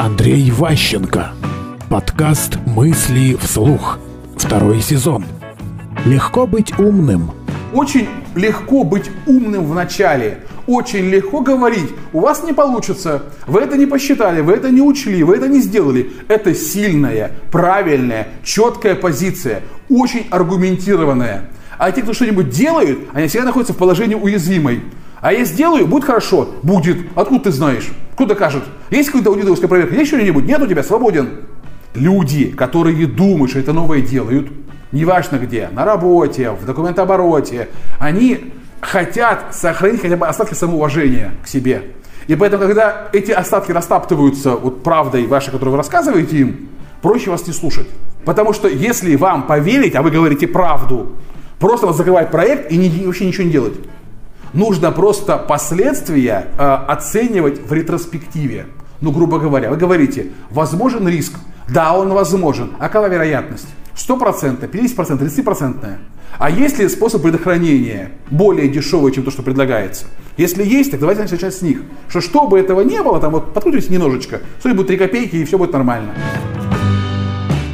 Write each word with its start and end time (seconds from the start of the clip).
Андрей 0.00 0.50
Ващенко. 0.50 1.32
Подкаст 1.90 2.56
«Мысли 2.64 3.36
вслух». 3.38 3.98
Второй 4.34 4.80
сезон. 4.80 5.26
Легко 6.06 6.46
быть 6.46 6.72
умным. 6.78 7.32
Очень 7.74 8.08
легко 8.34 8.82
быть 8.82 9.10
умным 9.26 9.66
в 9.66 9.74
начале. 9.74 10.38
Очень 10.66 11.10
легко 11.10 11.42
говорить, 11.42 11.90
у 12.14 12.20
вас 12.20 12.42
не 12.42 12.54
получится, 12.54 13.24
вы 13.46 13.60
это 13.60 13.76
не 13.76 13.84
посчитали, 13.84 14.40
вы 14.40 14.54
это 14.54 14.70
не 14.70 14.80
учли, 14.80 15.22
вы 15.22 15.36
это 15.36 15.48
не 15.48 15.60
сделали. 15.60 16.10
Это 16.28 16.54
сильная, 16.54 17.32
правильная, 17.52 18.28
четкая 18.42 18.94
позиция, 18.94 19.60
очень 19.90 20.26
аргументированная. 20.30 21.50
А 21.76 21.92
те, 21.92 22.00
кто 22.00 22.14
что-нибудь 22.14 22.48
делают, 22.48 23.00
они 23.12 23.28
всегда 23.28 23.44
находятся 23.44 23.74
в 23.74 23.76
положении 23.76 24.14
уязвимой. 24.14 24.82
А 25.20 25.32
я 25.32 25.44
сделаю, 25.44 25.86
будет 25.86 26.04
хорошо, 26.04 26.48
будет. 26.62 26.98
Откуда 27.14 27.44
ты 27.44 27.50
знаешь? 27.52 27.88
Кто 28.14 28.24
докажет? 28.24 28.62
Есть 28.90 29.10
какая-то 29.10 29.30
аудиторская 29.30 29.68
проверка? 29.68 29.94
Есть 29.94 30.08
что-нибудь? 30.08 30.44
Нет 30.44 30.60
у 30.60 30.66
тебя, 30.66 30.82
свободен. 30.82 31.40
Люди, 31.94 32.46
которые 32.46 33.06
думают, 33.06 33.50
что 33.50 33.60
это 33.60 33.72
новое 33.72 34.00
делают, 34.00 34.48
неважно 34.92 35.36
где, 35.36 35.68
на 35.72 35.84
работе, 35.84 36.50
в 36.52 36.64
документообороте, 36.64 37.68
они 37.98 38.52
хотят 38.80 39.54
сохранить 39.54 40.00
хотя 40.00 40.16
бы 40.16 40.26
остатки 40.26 40.54
самоуважения 40.54 41.32
к 41.44 41.48
себе. 41.48 41.82
И 42.26 42.36
поэтому, 42.36 42.62
когда 42.62 43.08
эти 43.12 43.32
остатки 43.32 43.72
растаптываются 43.72 44.54
вот 44.54 44.82
правдой 44.82 45.26
вашей, 45.26 45.50
которую 45.50 45.72
вы 45.72 45.78
рассказываете 45.78 46.36
им, 46.36 46.68
проще 47.02 47.30
вас 47.30 47.46
не 47.46 47.52
слушать. 47.52 47.88
Потому 48.24 48.52
что 48.52 48.68
если 48.68 49.16
вам 49.16 49.46
поверить, 49.46 49.94
а 49.96 50.02
вы 50.02 50.10
говорите 50.10 50.46
правду, 50.46 51.08
просто 51.58 51.86
вас 51.86 51.96
закрывать 51.96 52.30
проект 52.30 52.70
и 52.70 52.76
не, 52.76 53.06
вообще 53.06 53.26
ничего 53.26 53.44
не 53.44 53.50
делать. 53.50 53.74
Нужно 54.52 54.90
просто 54.90 55.36
последствия 55.36 56.46
э, 56.58 56.62
оценивать 56.62 57.60
в 57.60 57.72
ретроспективе. 57.72 58.66
Ну, 59.00 59.12
грубо 59.12 59.38
говоря, 59.38 59.70
вы 59.70 59.76
говорите, 59.76 60.26
возможен 60.50 61.06
риск. 61.08 61.34
Да, 61.68 61.94
он 61.94 62.12
возможен. 62.12 62.72
А 62.78 62.88
какова 62.88 63.08
вероятность? 63.08 63.68
100%, 63.96 64.68
50%, 64.68 65.18
30%. 65.18 65.98
А 66.38 66.50
есть 66.50 66.78
ли 66.78 66.88
способ 66.88 67.22
предохранения 67.22 68.12
более 68.30 68.68
дешевый, 68.68 69.12
чем 69.12 69.24
то, 69.24 69.30
что 69.30 69.42
предлагается? 69.42 70.06
Если 70.36 70.64
есть, 70.64 70.90
так 70.90 71.00
давайте 71.00 71.22
начать 71.22 71.54
с 71.54 71.62
них. 71.62 71.82
Что 72.08 72.20
чтобы 72.20 72.58
этого 72.58 72.80
не 72.80 73.02
было, 73.02 73.20
там 73.20 73.32
вот 73.32 73.52
подкрутите 73.52 73.92
немножечко, 73.92 74.40
стоит 74.58 74.76
будет 74.76 74.88
3 74.88 74.96
копейки 74.96 75.36
и 75.36 75.44
все 75.44 75.58
будет 75.58 75.72
нормально. 75.72 76.14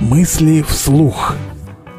Мысли 0.00 0.62
вслух. 0.62 1.34